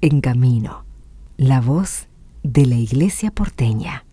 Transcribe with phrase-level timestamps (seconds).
[0.00, 0.84] En Camino,
[1.36, 2.06] la voz
[2.44, 4.04] de la Iglesia porteña.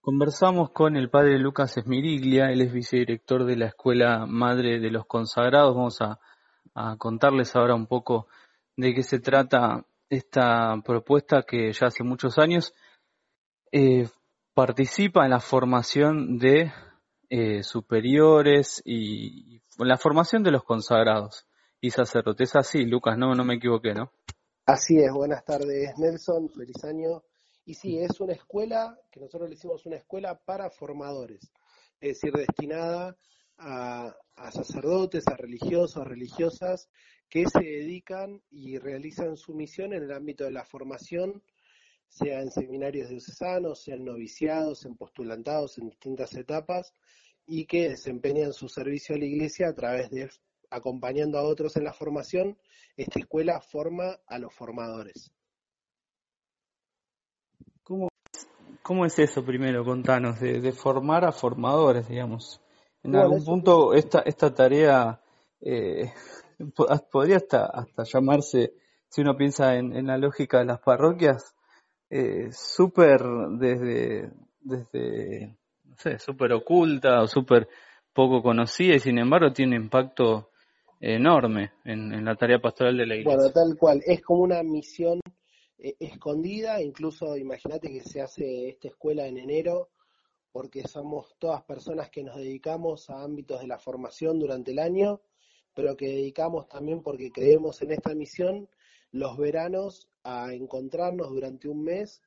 [0.00, 5.04] Conversamos con el padre Lucas Esmiriglia, él es vicedirector de la Escuela Madre de los
[5.06, 5.74] Consagrados.
[5.74, 6.20] Vamos a,
[6.98, 8.28] contarles ahora un poco
[8.76, 12.74] de qué se trata esta propuesta que ya hace muchos años
[13.72, 14.08] eh,
[14.54, 16.70] participa en la formación de
[17.34, 21.46] eh, superiores y, la formación de los consagrados
[21.80, 22.54] y sacerdotes.
[22.56, 24.12] Así, Lucas, no, no me equivoqué, ¿no?
[24.66, 27.22] Así es, buenas tardes Nelson, feliz año.
[27.64, 31.50] Y sí, es una escuela, que nosotros le hicimos una escuela para formadores,
[32.00, 33.16] es decir, destinada
[33.56, 36.90] a, a sacerdotes, a religiosos, religiosas,
[37.30, 41.42] que se dedican y realizan su misión en el ámbito de la formación
[42.12, 46.92] sea en seminarios diocesanos, sea en noviciados, en postulantados, en distintas etapas,
[47.46, 50.28] y que desempeñan su servicio a la Iglesia a través de
[50.70, 52.58] acompañando a otros en la formación.
[52.98, 55.32] Esta escuela forma a los formadores.
[57.82, 58.08] ¿Cómo,
[58.82, 59.82] cómo es eso primero?
[59.82, 62.60] Contanos, de, formar a formadores, digamos.
[63.02, 65.22] En algún punto esta, esta tarea
[65.62, 66.12] eh,
[67.10, 68.74] podría hasta, hasta llamarse,
[69.08, 71.54] si uno piensa en, en la lógica de las parroquias,
[72.14, 73.22] eh, súper
[73.58, 77.66] desde, desde, no sé, súper oculta o súper
[78.12, 80.50] poco conocida y sin embargo tiene impacto
[81.00, 83.34] enorme en, la tarea pastoral de la iglesia.
[83.34, 85.20] Bueno, tal cual, es como una misión
[85.78, 89.88] eh, escondida, incluso imagínate que se hace esta escuela en enero,
[90.52, 95.22] porque somos todas personas que nos dedicamos a ámbitos de la formación durante el año,
[95.72, 98.68] pero que dedicamos también porque creemos en esta misión
[99.12, 102.22] los veranos a encontrarnos durante un mes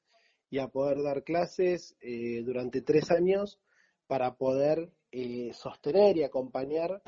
[0.49, 3.59] y a poder dar clases eh, durante tres años
[4.07, 7.01] para poder eh, sostener y acompañar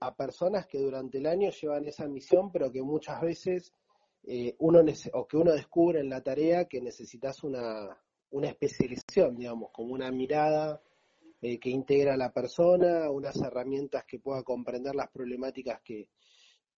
[0.00, 3.72] a personas que durante el año llevan esa misión, pero que muchas veces
[4.22, 4.80] eh, uno
[5.12, 7.98] o que uno descubre en la tarea que necesitas una,
[8.30, 10.80] una especialización, digamos, como una mirada
[11.60, 16.08] que integra a la persona, unas herramientas que pueda comprender las problemáticas que,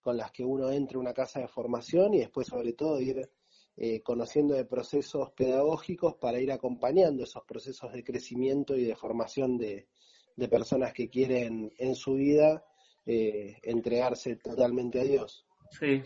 [0.01, 3.29] con las que uno entra a una casa de formación y después sobre todo ir
[3.77, 9.59] eh, conociendo de procesos pedagógicos para ir acompañando esos procesos de crecimiento y de formación
[9.59, 9.87] de,
[10.51, 12.63] personas que quieren en su vida
[13.07, 15.47] eh, entregarse totalmente a Dios.
[15.71, 16.03] Sí,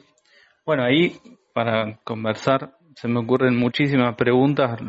[0.65, 1.17] bueno, ahí
[1.53, 4.81] para conversar se me ocurren muchísimas preguntas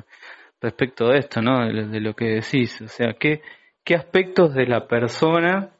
[0.59, 1.65] respecto de esto, ¿no?
[1.65, 3.41] De, lo que decís, o sea, ¿qué,
[3.83, 5.71] qué aspectos de la persona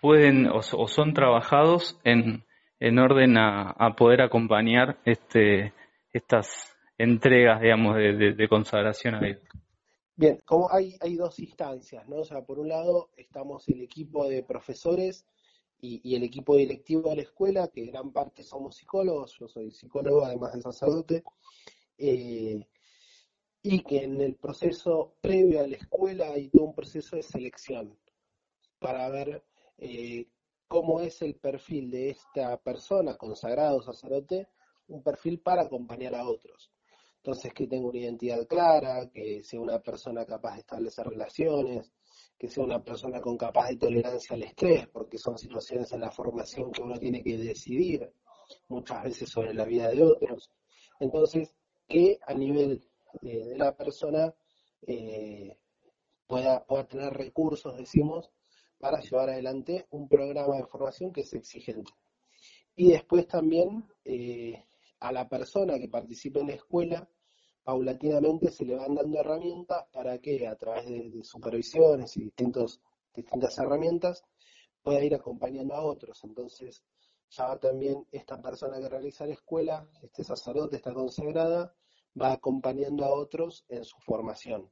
[0.00, 2.44] pueden o, son trabajados en,
[2.78, 5.72] en orden a, poder acompañar este,
[6.14, 9.38] estas entregas, digamos, de, consagración a Dios.
[10.16, 12.18] Bien, como hay, hay dos instancias, ¿no?
[12.18, 15.26] O sea, por un lado estamos el equipo de profesores
[15.80, 20.24] y, el equipo directivo de la escuela, que gran parte somos psicólogos, yo soy psicólogo
[20.24, 21.24] además de sacerdote,
[21.98, 22.64] eh,
[23.60, 27.98] y que en el proceso previo a la escuela hay todo un proceso de selección
[28.78, 29.44] para ver
[29.78, 30.28] eh,
[30.68, 34.48] cómo es el perfil de esta persona, consagrado sacerdote,
[34.88, 36.70] un perfil para acompañar a otros.
[37.16, 41.90] Entonces, que tenga una identidad clara, que sea una persona capaz de establecer relaciones,
[42.38, 46.10] que sea una persona con capaz de tolerancia al estrés, porque son situaciones en la
[46.10, 48.12] formación que uno tiene que decidir
[48.68, 50.50] muchas veces sobre la vida de otros.
[51.00, 51.54] Entonces,
[51.88, 52.84] que a nivel
[53.22, 54.34] de, la persona
[54.86, 55.56] eh,
[56.26, 58.30] pueda, pueda tener recursos, decimos,
[58.78, 61.90] para llevar adelante un programa de formación que es exigente.
[62.76, 64.64] Y después también eh,
[65.00, 67.08] a la persona que participe en la escuela,
[67.64, 72.80] paulatinamente se le van dando herramientas para que a través de, supervisiones y distintos,
[73.14, 74.22] distintas herramientas
[74.82, 76.22] pueda ir acompañando a otros.
[76.24, 76.84] Entonces,
[77.30, 81.74] ya también esta persona que realiza la escuela, este sacerdote, esta consagrada,
[82.20, 84.70] va acompañando a otros en su formación.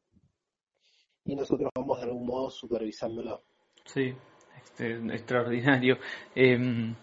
[1.25, 3.43] Y nosotros vamos de algún modo supervisándolo.
[3.85, 4.15] Sí,
[4.57, 5.99] este, extraordinario.
[6.35, 6.95] Eh,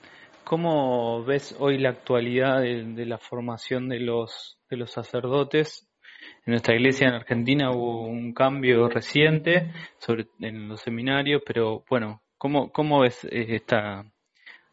[0.49, 5.87] ¿Cómo ves hoy la actualidad de, la formación de los, de los sacerdotes?
[6.43, 9.71] En nuestra iglesia en Argentina hubo un cambio reciente
[10.39, 14.11] en los seminarios, pero bueno, ¿cómo, cómo ves eh, esta,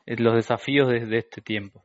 [0.07, 1.85] eh, los desafíos desde este tiempo?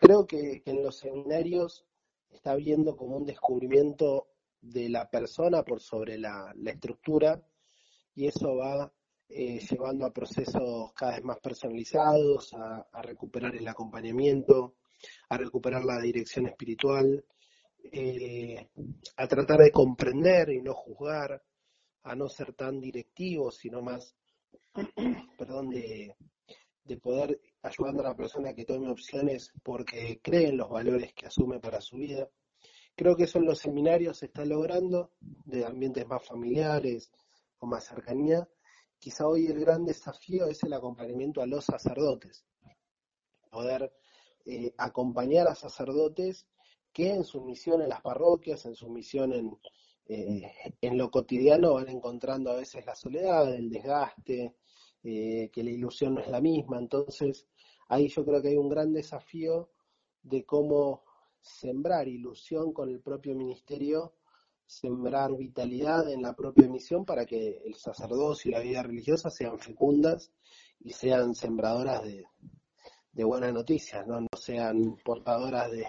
[0.00, 1.84] creo que, en los seminarios
[2.30, 4.28] está habiendo como un descubrimiento
[4.62, 7.38] de la persona por sobre la, la estructura
[8.14, 8.90] y eso va
[9.28, 14.76] eh, llevando a procesos cada vez más personalizados, a, recuperar el acompañamiento,
[15.28, 17.24] a recuperar la dirección espiritual,
[17.92, 18.68] eh,
[19.16, 21.42] a tratar de comprender y no juzgar,
[22.02, 24.16] a no ser tan directivos, sino más,
[25.38, 26.16] perdón, de,
[26.84, 31.26] de poder ayudando a la persona que tome opciones porque cree en los valores que
[31.26, 32.28] asume para su vida.
[32.96, 37.12] Creo que eso en los seminarios se está logrando, de ambientes más familiares
[37.58, 38.48] o más cercanía.
[38.98, 42.44] Quizá hoy el gran desafío es el acompañamiento a los sacerdotes,
[43.50, 43.92] poder
[44.44, 46.46] eh, acompañar a sacerdotes
[46.92, 49.58] que en su misión en las parroquias, en su misión en,
[50.06, 50.50] eh,
[50.92, 54.56] lo cotidiano van encontrando a veces la soledad, el desgaste,
[55.02, 56.78] eh, que la ilusión no es la misma.
[56.78, 57.46] Entonces,
[57.88, 59.70] ahí yo creo que hay un gran desafío
[60.22, 61.04] de cómo
[61.40, 64.14] sembrar ilusión con el propio ministerio,
[64.68, 69.58] sembrar vitalidad en la propia misión para que el sacerdocio y la vida religiosa sean
[69.58, 70.30] fecundas
[70.80, 72.26] y sean sembradoras de,
[73.24, 74.20] buenas noticias, ¿no?
[74.20, 75.88] no sean portadoras de,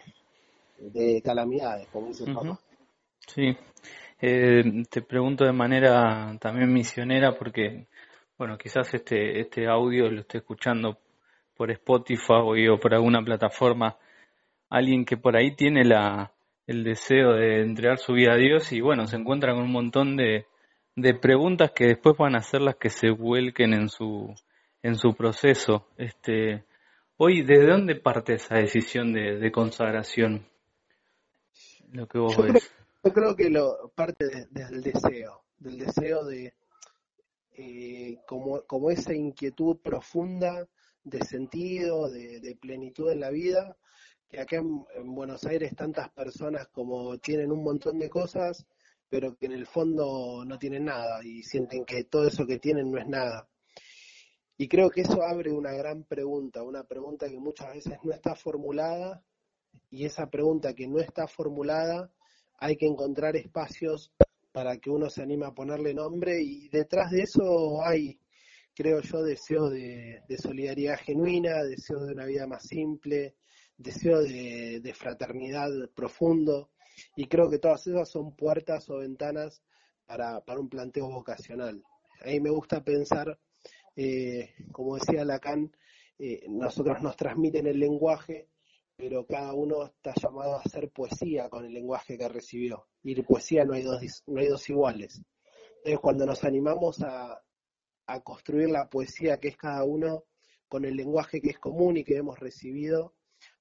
[0.79, 2.59] de calamidades, como dice el Papa.
[3.27, 3.55] Sí,
[4.19, 7.87] eh, te pregunto de manera también misionera porque,
[8.37, 10.97] bueno, quizás este, este audio lo esté escuchando
[11.55, 13.97] por Spotify o por alguna plataforma
[14.69, 16.31] alguien que por ahí tiene la,
[16.69, 20.15] el deseo de entregar su vida a Dios y bueno, se encuentra con un montón
[20.15, 20.45] de,
[20.95, 24.35] de preguntas que después van a ser las que se vuelquen en su,
[24.83, 25.87] en su proceso.
[25.97, 26.65] Este,
[27.17, 30.45] hoy, ¿desde dónde parte esa decisión de, de consagración?
[31.91, 32.71] Lo que vos ves.
[33.03, 36.53] Yo creo que lo parte del deseo, del deseo de
[37.53, 40.67] eh, como, como esa inquietud profunda
[41.03, 43.75] de sentido, de, plenitud en la vida,
[44.29, 48.65] que acá en, Buenos Aires tantas personas como tienen un montón de cosas,
[49.09, 52.91] pero que en el fondo no tienen nada y sienten que todo eso que tienen
[52.91, 53.49] no es nada.
[54.57, 58.35] Y creo que eso abre una gran pregunta, una pregunta que muchas veces no está
[58.35, 59.23] formulada
[59.89, 62.11] y esa pregunta que no está formulada
[62.59, 64.11] hay que encontrar espacios
[64.51, 68.19] para que uno se anime a ponerle nombre y detrás de eso hay,
[68.75, 73.35] creo yo, deseo de, solidaridad genuina, deseo de una vida más simple,
[73.79, 76.69] deseo de, fraternidad profundo
[77.15, 79.63] y creo que todas esas son puertas o ventanas
[80.05, 81.83] para, un planteo vocacional.
[82.21, 83.39] Ahí me gusta pensar,
[83.95, 85.75] eh, como decía Lacan,
[86.19, 88.49] eh, nosotros nos transmiten el lenguaje
[88.99, 92.89] pero cada uno está llamado a hacer poesía con el lenguaje que recibió.
[93.01, 95.21] Y de poesía no hay dos, no hay dos iguales.
[95.77, 97.41] Entonces, cuando nos animamos a,
[98.07, 100.25] a construir la poesía que es cada uno
[100.67, 103.13] con el lenguaje que es común y que hemos recibido,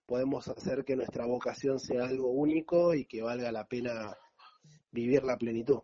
[0.09, 4.17] podemos hacer que nuestra vocación sea algo único y que valga la pena
[4.91, 5.81] vivir la plenitud.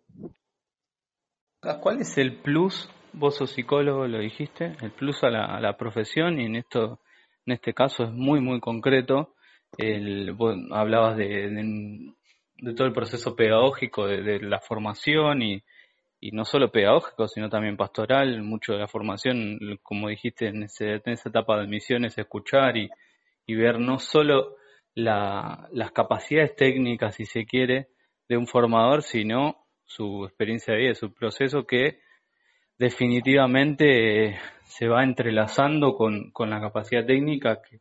[1.82, 2.88] ¿Cuál es el plus?
[3.12, 7.00] Vos sos psicólogo, lo dijiste, el plus a la, a la profesión y en esto,
[7.46, 9.34] en este caso es muy, muy concreto
[9.76, 10.34] el,
[10.72, 15.62] hablabas de, de, todo el proceso pedagógico, de, la formación y,
[16.18, 18.42] y, no solo pedagógico, sino también pastoral.
[18.42, 22.88] Mucho de la formación, como dijiste, en, ese, en esa etapa de misiones, escuchar y,
[23.46, 24.56] y ver no solo
[24.94, 27.88] la, las capacidades técnicas, si se quiere,
[28.28, 32.00] de un formador, sino su experiencia de vida, su proceso que
[32.78, 37.80] definitivamente se va entrelazando con, con la capacidad técnica que,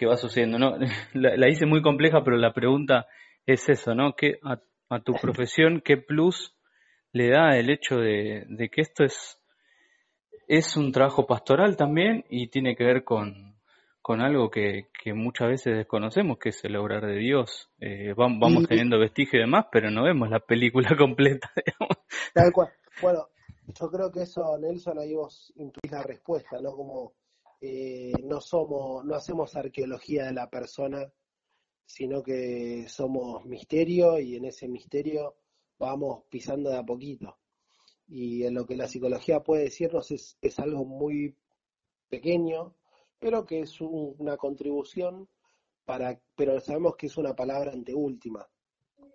[0.00, 0.78] que va sucediendo, ¿no?
[1.12, 3.06] La, hice muy compleja, pero la pregunta
[3.44, 4.14] es eso, ¿no?
[4.14, 4.58] ¿Qué, a,
[5.00, 6.56] tu profesión, ¿qué plus
[7.12, 9.38] le da el hecho de, que esto es,
[10.48, 13.49] es un trabajo pastoral también y tiene que ver con,
[14.10, 17.70] con algo que, muchas veces desconocemos, que es el obrar de Dios.
[17.78, 21.52] Eh, vamos, teniendo vestigio y demás, pero no vemos la película completa.
[22.34, 22.72] Tal cual.
[23.00, 23.28] Bueno,
[23.68, 26.72] yo creo que eso, Nelson, ahí vos intuís la respuesta, ¿no?
[26.72, 27.12] Como
[27.60, 31.08] eh, no somos, no hacemos arqueología de la persona,
[31.86, 35.36] sino que somos misterio y en ese misterio
[35.78, 37.38] vamos pisando de a poquito.
[38.08, 41.36] Y en lo que la psicología puede decirnos es, es algo muy
[42.08, 42.74] pequeño,
[43.20, 45.28] pero que es una contribución
[45.84, 48.48] para, pero sabemos que es una palabra anteúltima,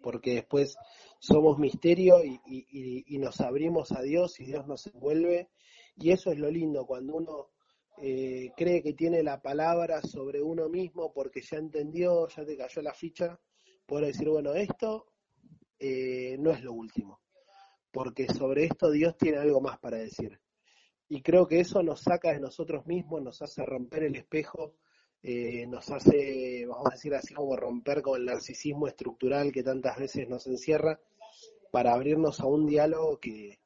[0.02, 0.78] porque después
[1.20, 5.50] somos misterio y nos abrimos a Dios y Dios nos envuelve,
[5.98, 7.50] y eso es lo lindo, cuando uno
[7.98, 12.82] eh, cree que tiene la palabra sobre uno mismo porque ya entendió, ya te cayó
[12.82, 13.40] la ficha,
[13.86, 15.08] poder decir, bueno, esto
[15.80, 17.22] eh, no es lo último,
[17.92, 20.40] porque sobre esto Dios tiene algo más para decir.
[21.08, 24.74] Y creo que eso nos saca de nosotros mismos, nos hace romper el espejo,
[25.22, 29.98] eh, nos hace, vamos a decir así, como romper con el narcisismo estructural que tantas
[29.98, 31.00] veces nos encierra,
[31.72, 33.60] para abrirnos a un diálogo que,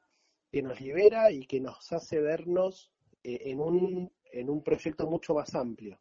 [0.50, 2.90] que nos libera y que nos hace vernos
[3.22, 6.00] en un en un proyecto mucho más amplio,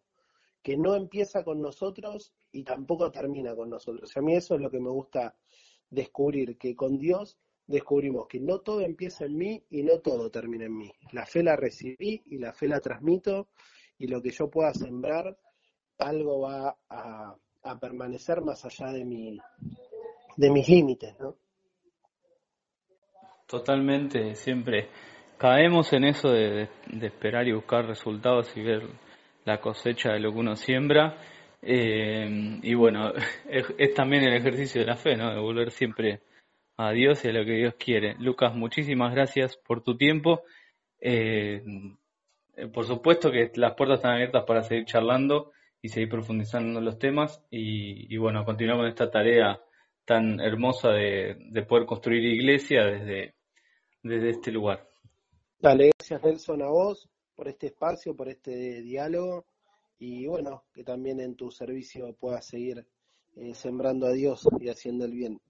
[0.62, 4.16] que no empieza con nosotros y tampoco termina con nosotros.
[4.16, 5.36] A mí eso es lo que me gusta
[5.90, 7.38] descubrir, que con Dios
[7.70, 10.92] descubrimos que no todo empieza en mí y no todo termina en mí.
[11.12, 13.48] La fe la recibí y la fe la transmito
[14.00, 15.38] y lo que yo pueda sembrar,
[16.00, 17.36] algo va a,
[17.80, 19.38] permanecer más allá de, mi,
[20.36, 21.36] de mis límites, ¿no?
[23.46, 24.90] Totalmente, siempre
[25.38, 26.70] caemos en eso de,
[27.02, 28.88] esperar y buscar resultados y ver
[29.46, 31.18] la cosecha de lo que uno siembra.
[31.62, 33.12] Eh, y bueno,
[33.48, 35.32] es, también el ejercicio de la fe, ¿no?
[35.32, 36.22] De volver siempre
[36.82, 38.16] a Dios y a lo que Dios quiere.
[38.20, 40.44] Lucas, muchísimas gracias por tu tiempo.
[41.02, 41.62] Eh,
[42.74, 46.98] por supuesto que las puertas están abiertas para seguir charlando y seguir profundizando en los
[46.98, 49.62] temas y, bueno, continuamos esta tarea
[50.06, 53.36] tan hermosa de, poder construir iglesia desde,
[54.02, 54.88] desde este lugar.
[55.60, 59.46] Dale, gracias Nelson a vos por este espacio, por este diálogo
[60.00, 62.86] y bueno, que también en tu servicio puedas seguir
[63.36, 65.42] eh, sembrando a Dios y haciendo el bien.